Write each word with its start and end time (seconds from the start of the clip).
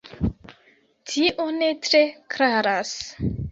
Tio 1.11 1.45
ne 1.59 1.69
tre 1.89 2.03
klaras. 2.37 2.97